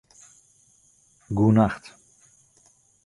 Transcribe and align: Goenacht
Goenacht 1.29 1.93